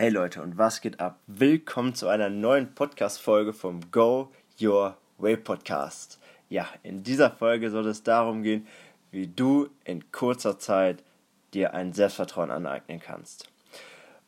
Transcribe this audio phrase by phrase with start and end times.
[0.00, 1.18] Hey Leute und was geht ab?
[1.26, 6.18] Willkommen zu einer neuen Podcast-Folge vom Go Your Way Podcast.
[6.48, 8.66] Ja, in dieser Folge soll es darum gehen,
[9.10, 11.02] wie du in kurzer Zeit
[11.52, 13.50] dir ein Selbstvertrauen aneignen kannst.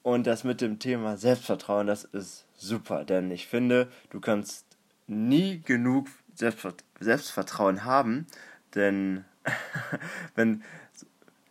[0.02, 4.66] Und das mit dem Thema Selbstvertrauen, das ist super, denn ich finde, du kannst
[5.06, 8.26] nie genug Selbstvertrauen haben,
[8.74, 9.24] denn
[10.34, 10.62] wenn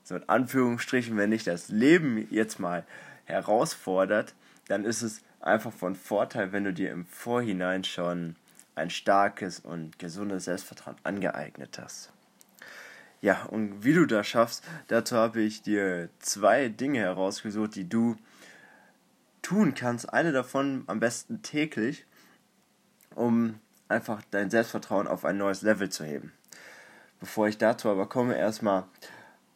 [0.03, 2.85] so in Anführungsstrichen, wenn dich das Leben jetzt mal
[3.25, 4.33] herausfordert,
[4.67, 8.35] dann ist es einfach von Vorteil, wenn du dir im Vorhinein schon
[8.75, 12.12] ein starkes und gesundes Selbstvertrauen angeeignet hast.
[13.21, 18.15] Ja, und wie du das schaffst, dazu habe ich dir zwei Dinge herausgesucht, die du
[19.43, 20.12] tun kannst.
[20.12, 22.05] Eine davon am besten täglich,
[23.13, 23.59] um
[23.90, 26.34] einfach dein Selbstvertrauen auf ein neues Level zu heben.
[27.20, 28.85] Bevor ich dazu aber komme, erstmal,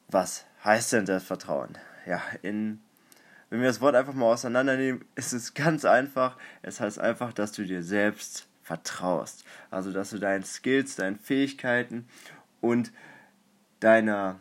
[0.10, 1.78] was heißt denn Selbstvertrauen?
[2.06, 2.80] Ja, in
[3.50, 6.38] wenn wir das Wort einfach mal auseinandernehmen, ist es ganz einfach.
[6.62, 9.46] Es heißt einfach, dass du dir selbst vertraust.
[9.70, 12.08] Also, dass du deinen Skills, deinen Fähigkeiten
[12.62, 12.92] und
[13.80, 14.40] deiner,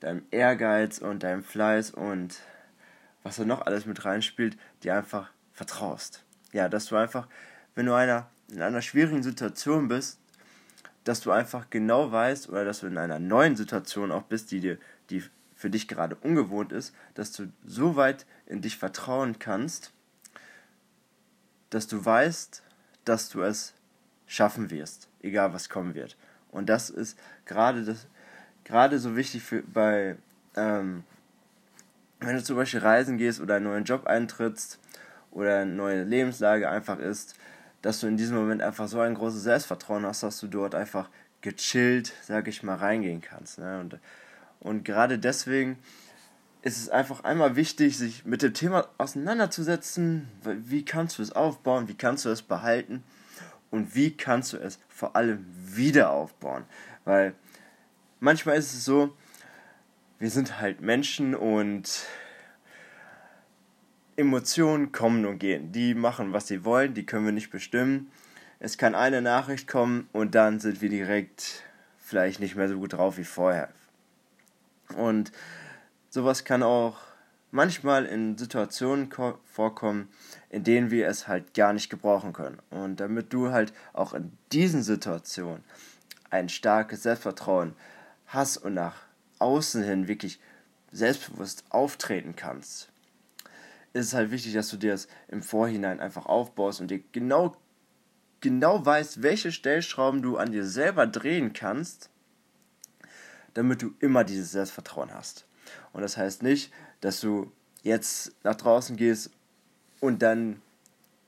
[0.00, 2.40] deinem Ehrgeiz und deinem Fleiß und
[3.22, 6.24] was da noch alles mit reinspielt, dir einfach vertraust.
[6.52, 7.28] Ja, dass du einfach,
[7.74, 10.18] wenn du einer, in einer schwierigen Situation bist,
[11.04, 14.60] dass du einfach genau weißt oder dass du in einer neuen Situation auch bist, die
[14.60, 14.78] dir,
[15.10, 15.22] die
[15.66, 19.92] für dich gerade ungewohnt ist, dass du so weit in dich vertrauen kannst,
[21.70, 22.62] dass du weißt,
[23.04, 23.74] dass du es
[24.28, 26.16] schaffen wirst, egal was kommen wird.
[26.52, 28.06] Und das ist gerade das
[28.62, 30.16] gerade so wichtig für bei
[30.54, 31.02] ähm,
[32.20, 34.78] wenn du zum Beispiel reisen gehst oder einen neuen Job eintrittst
[35.32, 37.34] oder eine neue Lebenslage einfach ist,
[37.82, 41.10] dass du in diesem Moment einfach so ein großes Selbstvertrauen hast, dass du dort einfach
[41.40, 43.58] gechillt, sag ich mal, reingehen kannst.
[43.58, 43.80] Ne?
[43.80, 43.98] Und
[44.66, 45.78] und gerade deswegen
[46.62, 50.26] ist es einfach einmal wichtig, sich mit dem Thema auseinanderzusetzen.
[50.42, 51.86] Wie kannst du es aufbauen?
[51.86, 53.04] Wie kannst du es behalten?
[53.70, 56.64] Und wie kannst du es vor allem wieder aufbauen?
[57.04, 57.34] Weil
[58.18, 59.16] manchmal ist es so,
[60.18, 62.04] wir sind halt Menschen und
[64.16, 65.70] Emotionen kommen und gehen.
[65.70, 68.10] Die machen, was sie wollen, die können wir nicht bestimmen.
[68.58, 71.62] Es kann eine Nachricht kommen und dann sind wir direkt
[71.98, 73.68] vielleicht nicht mehr so gut drauf wie vorher.
[74.94, 75.32] Und
[76.10, 76.98] sowas kann auch
[77.50, 79.10] manchmal in Situationen
[79.44, 80.08] vorkommen,
[80.50, 82.58] in denen wir es halt gar nicht gebrauchen können.
[82.70, 85.64] Und damit du halt auch in diesen Situationen
[86.30, 87.74] ein starkes Selbstvertrauen
[88.26, 88.96] hast und nach
[89.38, 90.40] außen hin wirklich
[90.92, 92.88] selbstbewusst auftreten kannst,
[93.92, 97.56] ist es halt wichtig, dass du dir das im Vorhinein einfach aufbaust und dir genau,
[98.40, 102.10] genau weißt, welche Stellschrauben du an dir selber drehen kannst,
[103.56, 105.46] damit du immer dieses Selbstvertrauen hast.
[105.94, 107.50] Und das heißt nicht, dass du
[107.82, 109.30] jetzt nach draußen gehst
[110.00, 110.60] und dann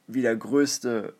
[0.06, 1.14] wie der größte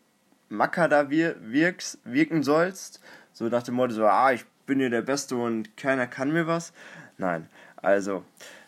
[0.49, 3.01] Macker da wirkst, wirken sollst.
[3.33, 6.45] So nach dem Motto, so, ah, ich bin hier der Beste und keiner kann mir
[6.45, 6.73] was.
[7.17, 8.23] Nein, also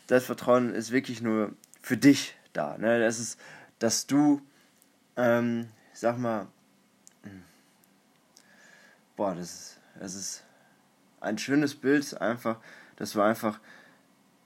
[0.07, 2.75] Selbstvertrauen ist wirklich nur für dich da.
[2.79, 2.99] Ne?
[2.99, 3.39] Das ist,
[3.77, 4.41] dass du,
[5.15, 6.47] ähm, ich sag mal,
[7.21, 7.43] hm,
[9.15, 10.43] boah, das ist, das ist
[11.21, 12.57] ein schönes Bild einfach,
[12.97, 13.59] dass du einfach,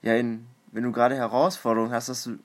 [0.02, 2.38] ja, in, wenn du gerade Herausforderungen hast, dass du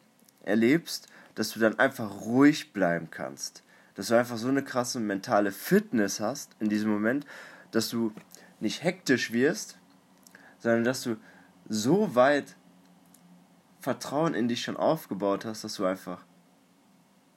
[0.45, 3.63] erlebst, dass du dann einfach ruhig bleiben kannst.
[3.95, 7.27] Dass du einfach so eine krasse mentale Fitness hast in diesem Moment,
[7.71, 8.13] dass du
[8.61, 9.79] nicht hektisch wirst,
[10.59, 11.17] sondern dass du
[11.69, 12.57] so weit
[13.81, 16.25] Vertrauen in dich schon aufgebaut hast, dass du einfach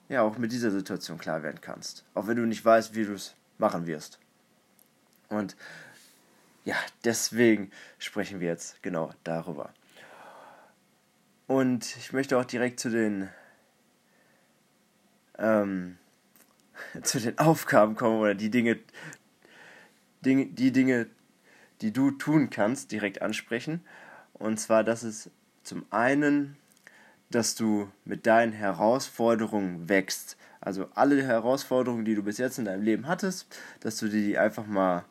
[0.08, 2.04] ja auch mit dieser Situation klar werden kannst.
[2.14, 4.18] Auch wenn du nicht weißt, wie du es machen wirst.
[5.28, 5.56] Und
[6.64, 9.72] ja, deswegen sprechen wir jetzt genau darüber.
[11.46, 13.28] Und ich möchte auch direkt zu den
[15.38, 15.98] ähm,
[17.02, 18.78] zu den Aufgaben kommen oder die Dinge,
[20.24, 21.06] Dinge, die Dinge,
[21.80, 23.84] die du tun kannst, direkt ansprechen.
[24.32, 25.30] Und zwar, dass es
[25.62, 26.56] zum einen,
[27.30, 30.36] dass du mit deinen Herausforderungen wächst.
[30.60, 34.66] Also alle Herausforderungen, die du bis jetzt in deinem Leben hattest, dass du die einfach
[34.66, 35.04] mal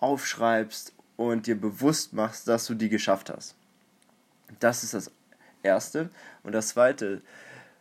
[0.00, 3.54] aufschreibst und dir bewusst machst, dass du die geschafft hast.
[4.60, 5.10] Das ist das
[5.62, 6.10] Erste.
[6.42, 7.22] Und das Zweite,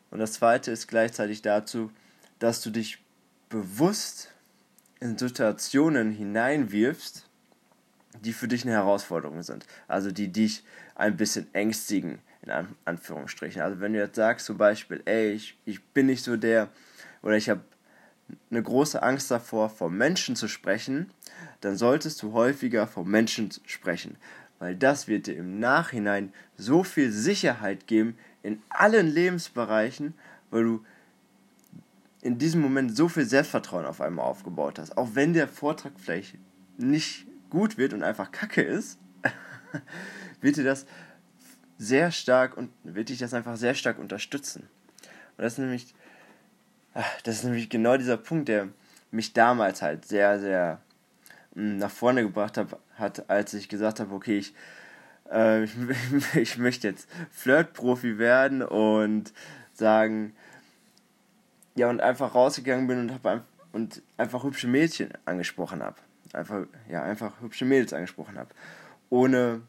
[0.09, 1.91] und das Zweite ist gleichzeitig dazu,
[2.39, 3.03] dass du dich
[3.49, 4.31] bewusst
[4.99, 7.27] in Situationen hineinwirfst,
[8.21, 9.65] die für dich eine Herausforderung sind.
[9.87, 10.63] Also die dich
[10.95, 12.51] ein bisschen ängstigen, in
[12.85, 13.61] Anführungsstrichen.
[13.61, 16.69] Also wenn du jetzt sagst zum Beispiel, ey, ich, ich bin nicht so der,
[17.21, 17.61] oder ich habe
[18.49, 21.11] eine große Angst davor, vor Menschen zu sprechen,
[21.61, 24.17] dann solltest du häufiger vor Menschen sprechen,
[24.59, 30.13] weil das wird dir im Nachhinein so viel Sicherheit geben in allen Lebensbereichen,
[30.49, 30.85] weil du
[32.21, 34.97] in diesem Moment so viel Selbstvertrauen auf einmal aufgebaut hast.
[34.97, 36.35] Auch wenn der Vortrag vielleicht
[36.77, 38.99] nicht gut wird und einfach kacke ist,
[40.41, 40.85] wird dir das
[41.77, 44.67] sehr stark und wird dich das einfach sehr stark unterstützen.
[45.37, 45.93] Und das ist nämlich,
[47.23, 48.69] das ist nämlich genau dieser Punkt, der
[49.11, 50.81] mich damals halt sehr, sehr
[51.53, 54.53] hm, nach vorne gebracht hat, hat als ich gesagt habe, okay, ich,
[55.31, 55.63] äh,
[56.35, 59.33] ich, möchte jetzt Flirtprofi werden und
[59.73, 60.35] sagen,
[61.75, 65.97] ja, und einfach rausgegangen bin und, hab, und einfach hübsche Mädchen angesprochen habe.
[66.33, 68.49] Einfach, ja, einfach hübsche Mädels angesprochen habe.
[69.09, 69.61] Ohne.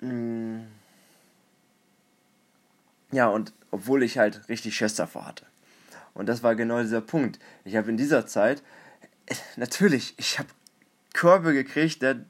[0.00, 0.79] Mh, mm,
[3.12, 5.46] ja, und obwohl ich halt richtig Schiss davor hatte.
[6.14, 7.38] Und das war genau dieser Punkt.
[7.64, 8.62] Ich habe in dieser Zeit,
[9.56, 10.48] natürlich, ich habe
[11.12, 12.24] Körbe gekriegt, der,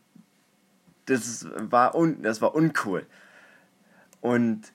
[1.06, 3.06] das war un, das war uncool.
[4.21, 4.73] Und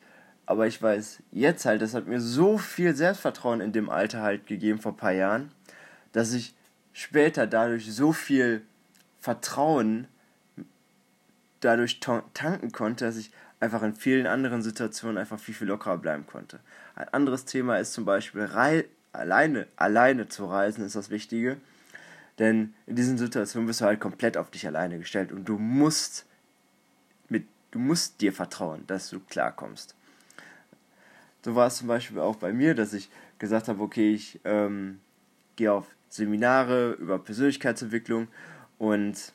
[0.47, 4.45] aber ich weiß jetzt halt, das hat mir so viel Selbstvertrauen in dem Alter halt
[4.45, 5.51] gegeben vor ein paar Jahren,
[6.11, 6.53] dass ich
[6.93, 8.61] später dadurch so viel
[9.19, 10.07] Vertrauen
[11.61, 16.25] dadurch tanken konnte, dass ich einfach in vielen anderen Situationen einfach viel, viel lockerer bleiben
[16.27, 16.59] konnte.
[16.95, 21.57] Ein anderes Thema ist zum Beispiel Rei alleine, alleine zu reisen, ist das Wichtige.
[22.39, 26.25] Denn in diesen Situationen bist du halt komplett auf dich alleine gestellt und du musst
[27.29, 29.95] mit, du musst dir vertrauen, dass du klarkommst.
[31.43, 33.09] So war es zum Beispiel auch bei mir, dass ich
[33.39, 34.99] gesagt habe, okay, ich ähm,
[35.55, 38.27] gehe auf Seminare über Persönlichkeitsentwicklung
[38.77, 39.31] und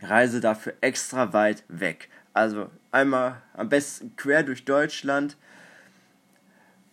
[0.00, 2.08] reise dafür extra weit weg.
[2.38, 5.36] Also einmal am besten quer durch Deutschland,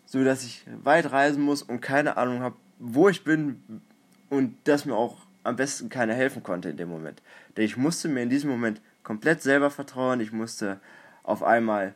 [0.07, 3.61] so dass ich weit reisen muss und keine Ahnung habe, wo ich bin
[4.31, 7.21] und dass mir auch am besten keiner helfen konnte in dem Moment.
[7.55, 10.19] Denn ich musste mir in diesem Moment komplett selber vertrauen.
[10.19, 10.79] Ich musste
[11.21, 11.93] auf einmal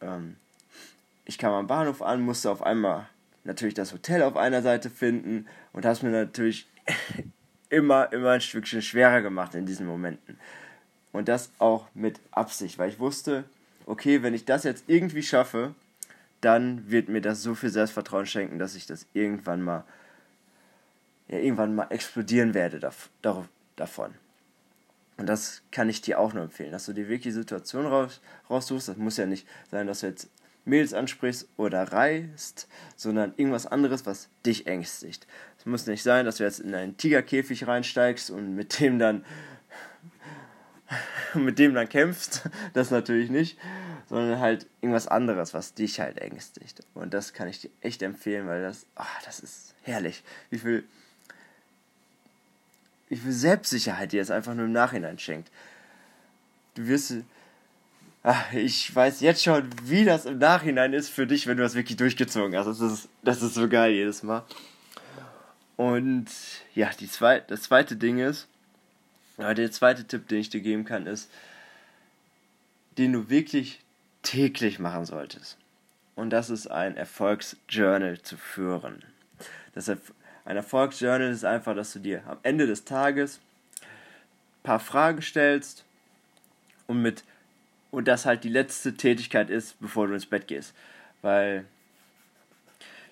[0.00, 0.34] ähm,
[1.24, 3.08] ich kam am Bahnhof an, musste auf einmal
[3.44, 6.68] natürlich das Hotel auf einer Seite finden und hast mir natürlich
[7.68, 10.40] immer, immer ein Stückchen schwerer gemacht in diesen Momenten.
[11.12, 13.44] Und das auch mit Absicht, weil ich wusste,
[13.86, 15.74] okay, wenn ich das jetzt irgendwie schaffe,
[16.40, 19.84] dann wird mir das so viel Selbstvertrauen schenken, dass ich das irgendwann mal,
[21.28, 22.80] ja, irgendwann mal explodieren werde
[23.76, 24.14] davon.
[25.16, 28.20] Und das kann ich dir auch nur empfehlen, dass du dir wirklich die Situation raus,
[28.48, 28.88] raussuchst.
[28.88, 30.30] Das muss ja nicht sein, dass du jetzt
[30.64, 35.26] Mädels ansprichst oder reist, sondern irgendwas anderes, was dich ängstigt.
[35.58, 39.24] Es muss nicht sein, dass du jetzt in einen Tigerkäfig reinsteigst und mit dem dann
[41.34, 43.58] mit dem dann kämpfst, das natürlich nicht,
[44.08, 46.80] sondern halt irgendwas anderes, was dich halt ängstigt.
[46.94, 50.22] Und das kann ich dir echt empfehlen, weil das, ach, das ist herrlich.
[50.50, 50.84] Wie viel,
[53.08, 55.50] wie viel Selbstsicherheit dir das einfach nur im Nachhinein schenkt.
[56.74, 57.14] Du wirst,
[58.22, 61.74] Ach, ich weiß jetzt schon, wie das im Nachhinein ist für dich, wenn du das
[61.74, 62.66] wirklich durchgezogen hast.
[62.66, 64.44] Das ist, das ist so geil jedes Mal.
[65.76, 66.26] Und
[66.74, 68.46] ja, die zwei, das zweite Ding ist,
[69.40, 71.30] ja, der zweite Tipp, den ich dir geben kann, ist,
[72.98, 73.80] den du wirklich
[74.22, 75.56] täglich machen solltest.
[76.14, 79.02] Und das ist ein Erfolgsjournal zu führen.
[79.74, 83.40] Das ein Erfolgsjournal ist einfach, dass du dir am Ende des Tages
[83.80, 85.84] ein paar Fragen stellst
[86.86, 87.24] und mit
[87.90, 90.74] und das halt die letzte Tätigkeit ist, bevor du ins Bett gehst.
[91.22, 91.64] Weil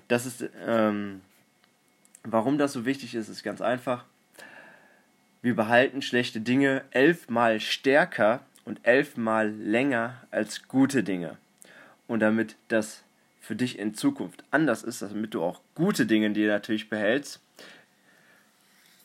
[0.06, 1.20] das ist, ähm,
[2.22, 4.04] warum das so wichtig ist, ist ganz einfach.
[5.40, 11.36] Wir behalten schlechte Dinge elfmal stärker und elfmal länger als gute Dinge.
[12.06, 13.02] Und damit das
[13.40, 17.40] für dich in Zukunft anders ist, damit du auch gute Dinge dir natürlich behältst,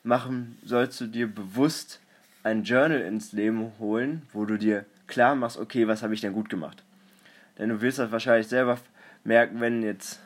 [0.04, 2.02] machen sollst du dir bewusst
[2.44, 6.34] ein Journal ins Leben holen, wo du dir klar machst, okay, was habe ich denn
[6.34, 6.84] gut gemacht.
[7.58, 8.80] Denn du wirst das wahrscheinlich selber
[9.24, 10.20] merken, wenn jetzt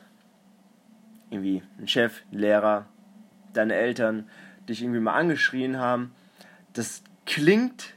[1.29, 2.85] irgendwie ein Chef, ein Lehrer,
[3.53, 4.29] deine Eltern
[4.67, 6.11] dich irgendwie mal angeschrien haben.
[6.73, 7.93] Das klingt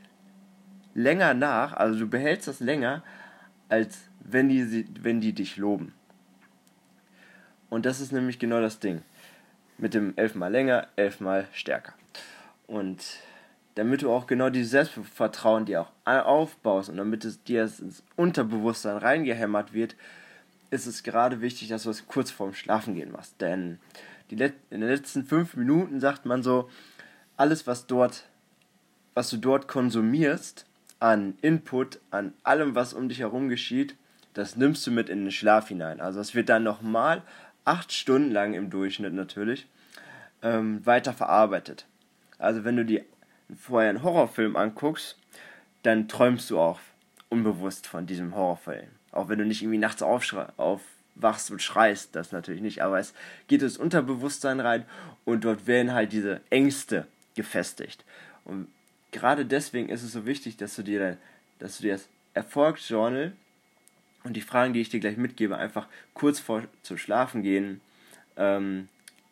[0.95, 3.03] länger nach, also du behältst das länger,
[3.69, 5.95] als wenn die, wenn die dich loben.
[7.69, 9.03] Und das ist nämlich genau das Ding.
[9.79, 11.95] Mit dem elfmal länger, elfmal stärker.
[12.67, 13.03] Und
[13.77, 18.97] damit du auch genau dieses Selbstvertrauen dir auch aufbaust und damit es dir ins Unterbewusstsein
[18.97, 19.97] reingehämmert wird,
[20.71, 23.41] ist es gerade wichtig, dass du es kurz vorm Schlafengehen machst.
[23.41, 23.79] Denn
[24.31, 24.35] die
[24.71, 26.71] in den letzten fünf Minuten sagt man so,
[27.37, 28.25] alles, was dort,
[29.15, 30.67] was du dort konsumierst,
[31.01, 33.97] an Input, an allem, was um dich herum geschieht,
[34.35, 36.01] das nimmst du mit in den Schlaf hinein.
[36.01, 37.23] Also es wird dann nochmal
[37.65, 39.67] acht Stunden lang im Durchschnitt natürlich
[40.43, 41.87] ähm, weiter verarbeitet.
[42.39, 43.03] Also wenn du die
[43.59, 45.19] vorher einen Horrorfilm anguckst,
[45.83, 46.79] dann träumst du auch
[47.31, 48.89] unbewusst von diesem Horrorfilm.
[49.13, 50.03] Auch wenn du nicht irgendwie nachts
[51.17, 53.15] aufwachst und schreist, das natürlich nicht, aber es
[53.49, 54.85] geht ins Unterbewusstsein rein
[55.25, 58.05] und dort werden halt diese Ängste gefestigt.
[58.45, 58.69] Und
[59.13, 61.19] gerade deswegen ist es so wichtig, dass du dir,
[61.59, 63.33] dass du dir das Erfolgsjournal
[64.25, 67.81] und die Fragen, die ich dir gleich mitgebe, einfach kurz vor zu schlafen gehen
[68.37, 68.89] ähm,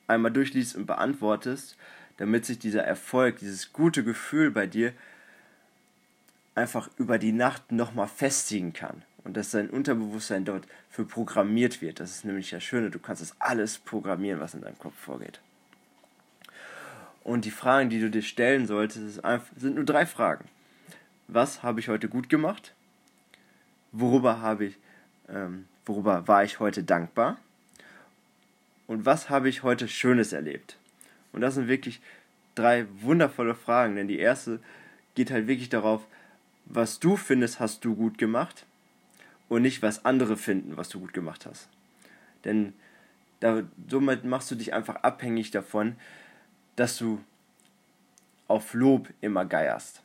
[0.07, 1.77] einmal durchliest und beantwortest,
[2.17, 4.93] damit sich dieser Erfolg, dieses gute Gefühl bei dir
[6.55, 12.01] einfach über die Nacht nochmal festigen kann und dass dein Unterbewusstsein dort für programmiert wird.
[12.01, 15.41] Das ist nämlich das Schöne, du kannst das alles programmieren, was in deinem Kopf vorgeht.
[17.25, 19.21] Und die Fragen, die du dir stellen solltest,
[19.57, 20.47] sind nur drei Fragen.
[21.27, 22.73] Was habe ich heute gut gemacht?
[23.93, 24.79] Worüber habe ich,
[25.29, 27.37] ähm, worüber war ich heute dankbar?
[28.87, 30.79] Und was habe ich heute Schönes erlebt?
[31.33, 32.01] Und das sind wirklich
[32.55, 34.61] drei wundervolle Fragen, denn die erste
[35.15, 36.07] geht halt wirklich darauf,
[36.65, 38.65] was du findest, hast du gut gemacht
[39.49, 41.69] und nicht, was andere finden, was du gut gemacht hast.
[42.45, 42.75] Denn
[43.41, 45.97] da, somit machst du dich einfach abhängig davon,
[46.77, 47.21] dass du
[48.47, 50.03] auf Lob immer geierst.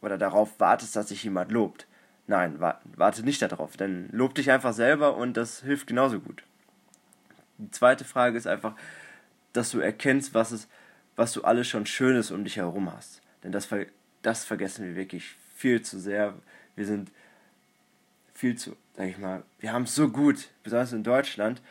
[0.00, 1.86] Oder darauf wartest, dass sich jemand lobt.
[2.26, 6.42] Nein, warte nicht darauf, denn lob dich einfach selber und das hilft genauso gut.
[7.58, 8.74] Die zweite Frage ist einfach,
[9.52, 10.68] dass du erkennst, was, es,
[11.16, 13.20] was du alles schon Schönes um dich herum hast.
[13.42, 13.68] Denn das,
[14.22, 16.34] das vergessen wir wirklich viel zu sehr.
[16.76, 17.10] Wir sind
[18.34, 21.62] viel zu, sag ich mal, wir haben es so gut, besonders in Deutschland.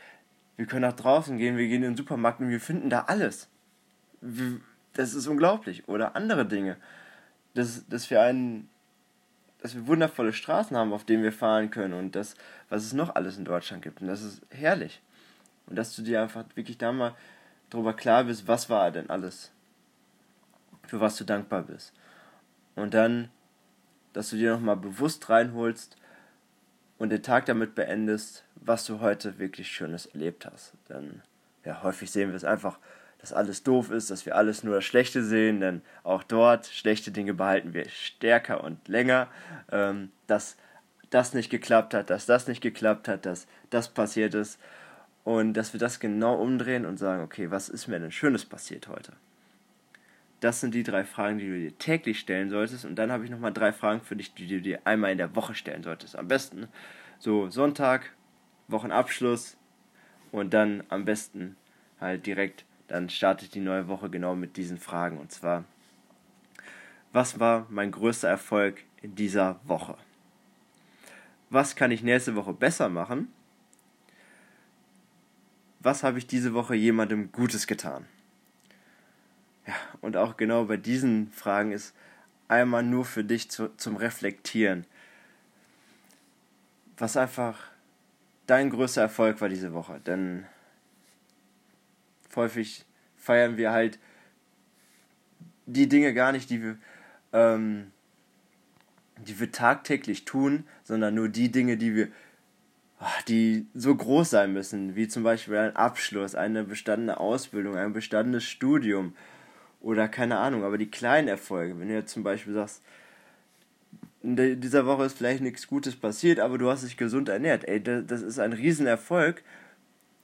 [0.55, 3.47] Wir können nach draußen gehen, wir gehen in den Supermarkt und wir finden da alles.
[4.93, 5.87] Das ist unglaublich.
[5.87, 6.77] Oder andere Dinge.
[7.53, 8.69] Dass, dass wir einen,
[9.61, 12.35] dass wir wundervolle Straßen haben, auf denen wir fahren können und das,
[12.69, 14.01] was es noch alles in Deutschland gibt.
[14.01, 15.01] Und das ist herrlich.
[15.67, 17.15] Und dass du dir einfach wirklich da mal
[17.69, 19.51] darüber klar bist, was war denn alles,
[20.87, 21.93] für was du dankbar bist.
[22.75, 23.29] Und dann
[24.13, 25.97] dass du dir nochmal bewusst reinholst
[27.03, 30.71] und den Tag damit beendest, was du heute wirklich Schönes erlebt hast.
[30.87, 31.21] Denn
[31.65, 32.79] ja, häufig sehen wir es einfach,
[33.19, 37.11] dass alles doof ist, dass wir alles nur das Schlechte sehen, denn auch dort schlechte
[37.11, 39.27] Dinge behalten wir stärker und länger.
[39.69, 40.55] Ähm, dass
[41.09, 44.57] das nicht geklappt hat, dass das nicht geklappt hat, dass das passiert ist.
[45.25, 48.87] Und dass wir das genau umdrehen und sagen, okay, was ist mir denn Schönes passiert
[48.87, 49.11] heute?
[50.43, 52.83] Das sind die drei Fragen, die du dir täglich stellen solltest.
[52.83, 55.37] Und dann habe ich nochmal drei Fragen für dich, die du dir einmal in der
[55.37, 56.17] Woche stellen solltest.
[56.17, 56.67] Am besten
[57.17, 58.11] so Sonntag,
[58.67, 59.55] Wochenabschluss
[60.33, 61.55] und dann am besten
[62.01, 65.17] halt direkt, dann startet die neue Woche genau mit diesen Fragen.
[65.17, 65.63] Und zwar,
[67.13, 69.95] was war mein größter Erfolg in dieser Woche?
[71.51, 73.31] Was kann ich nächste Woche besser machen?
[75.79, 78.07] Was habe ich diese Woche jemandem Gutes getan?
[80.03, 81.95] Und auch genau bei diesen Fragen ist
[82.49, 84.85] einmal nur für dich zu, zum Reflektieren.
[86.97, 87.71] Was einfach
[88.45, 90.01] dein größter Erfolg war diese Woche.
[90.05, 90.45] Denn
[92.35, 93.97] häufig feiern wir halt
[95.67, 96.77] die Dinge gar nicht, die wir,
[97.31, 97.93] ähm,
[99.25, 102.09] die wir tagtäglich tun, sondern nur die Dinge, die wir,
[103.29, 108.43] die so groß sein müssen, wie zum Beispiel ein Abschluss, eine bestandene Ausbildung, ein bestandenes
[108.43, 109.15] Studium,
[109.83, 112.81] oder keine Ahnung, aber die kleinen Erfolge, wenn du jetzt zum Beispiel sagst,
[114.23, 117.83] in dieser Woche ist vielleicht nichts Gutes passiert, aber du hast dich gesund ernährt, ey,
[117.83, 119.43] das ist ein Riesenerfolg,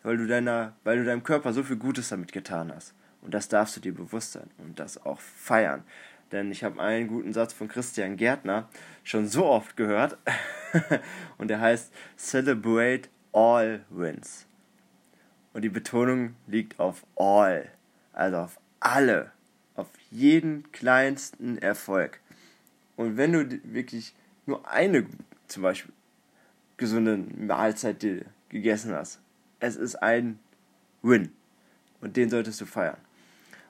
[0.01, 2.93] weil du, deiner, weil du deinem Körper so viel Gutes damit getan hast.
[3.21, 5.83] Und das darfst du dir bewusst sein und das auch feiern.
[6.31, 8.69] Denn ich habe einen guten Satz von Christian Gärtner
[9.03, 10.17] schon so oft gehört.
[11.37, 14.45] und der heißt Celebrate all wins.
[15.51, 17.69] Und die Betonung liegt auf all.
[18.13, 19.33] Also auf alle
[19.79, 22.19] auf jeden kleinsten Erfolg.
[22.95, 24.13] Und wenn du wirklich
[24.45, 25.05] nur eine
[25.47, 25.93] zum Beispiel
[26.77, 28.05] gesunde Mahlzeit
[28.49, 29.19] gegessen hast,
[29.59, 30.39] es ist ein
[31.01, 31.31] Win.
[32.01, 32.97] Und den solltest du feiern.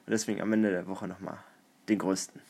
[0.05, 1.37] Und deswegen am Ende der Woche nochmal
[1.87, 2.41] den größten.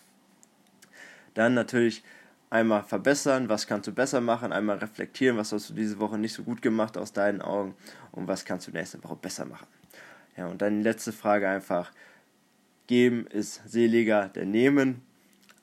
[1.34, 2.04] Dann natürlich
[2.50, 6.34] einmal verbessern, was kannst du besser machen, einmal reflektieren, was hast du diese Woche nicht
[6.34, 7.76] so gut gemacht aus deinen Augen
[8.12, 9.68] und was kannst du nächste Woche besser machen.
[10.36, 11.92] Ja, und dann die letzte Frage einfach,
[12.90, 15.04] Geben ist seliger denn nehmen.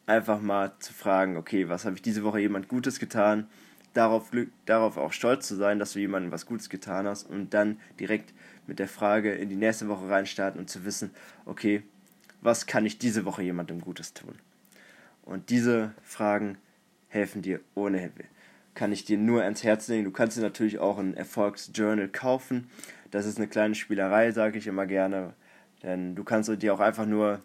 [0.07, 3.49] Einfach mal zu fragen, okay, was habe ich diese Woche jemand Gutes getan?
[3.95, 4.31] Darauf,
[4.65, 8.33] darauf auch stolz zu sein, dass du jemandem was Gutes getan hast und dann direkt
[8.69, 11.11] mit der Frage in die nächste Woche reinstarten und zu wissen,
[11.47, 11.83] okay,
[12.43, 14.37] was kann ich diese Woche jemandem Gutes tun?
[15.25, 16.59] Und diese Fragen
[17.09, 18.09] helfen dir ohne
[18.75, 20.05] Kann ich dir nur ans Herz legen.
[20.05, 22.71] Du kannst dir natürlich auch ein Erfolgsjournal kaufen.
[23.11, 25.35] Das ist eine kleine Spielerei, sage ich immer gerne.
[25.83, 27.41] Denn du kannst dir auch einfach nur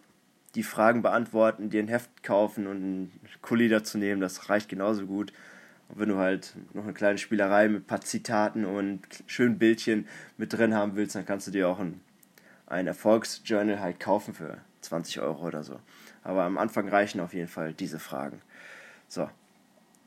[0.54, 5.06] die Fragen beantworten, dir ein Heft kaufen und einen Kuli dazu nehmen, das reicht genauso
[5.06, 5.32] gut.
[5.94, 10.06] wenn du halt noch eine kleine Spielerei mit ein paar Zitaten und schönen Bildchen
[10.38, 12.00] mit drin haben willst, dann kannst du dir auch ein,
[12.66, 15.78] ein Erfolgsjournal halt kaufen für 20 Euro oder so.
[16.22, 18.40] Aber am Anfang reichen auf jeden Fall diese Fragen.
[19.08, 19.28] So.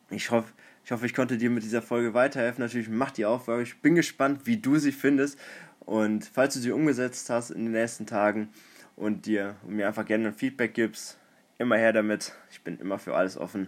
[0.09, 0.51] Ich hoffe,
[0.85, 2.63] ich hoffe, ich konnte dir mit dieser Folge weiterhelfen.
[2.63, 3.63] Natürlich mach die Aufgabe.
[3.63, 5.39] Ich bin gespannt, wie du sie findest.
[5.79, 8.49] Und falls du sie umgesetzt hast in den nächsten Tagen
[8.95, 11.17] und dir und mir einfach gerne ein Feedback gibst,
[11.57, 12.33] immer her damit.
[12.51, 13.67] Ich bin immer für alles offen.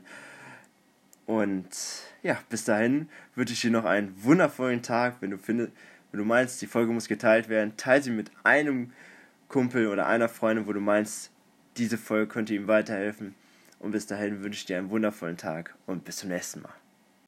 [1.25, 1.67] Und
[2.21, 5.15] ja, bis dahin wünsche ich dir noch einen wundervollen Tag.
[5.19, 5.71] Wenn du findest,
[6.11, 8.91] wenn du meinst, die Folge muss geteilt werden, teile sie mit einem
[9.47, 11.31] Kumpel oder einer Freundin, wo du meinst,
[11.77, 13.33] diese Folge könnte ihm weiterhelfen.
[13.79, 16.73] Und bis dahin wünsche ich dir einen wundervollen Tag und bis zum nächsten Mal.